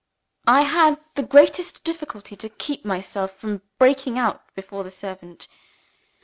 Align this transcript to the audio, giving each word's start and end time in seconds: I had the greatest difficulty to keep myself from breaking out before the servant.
I 0.47 0.61
had 0.63 0.99
the 1.13 1.21
greatest 1.21 1.83
difficulty 1.83 2.35
to 2.35 2.49
keep 2.49 2.83
myself 2.83 3.35
from 3.37 3.61
breaking 3.77 4.17
out 4.17 4.51
before 4.55 4.83
the 4.83 4.89
servant. 4.89 5.47